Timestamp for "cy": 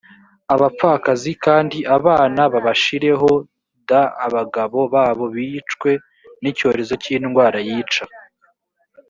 7.03-7.07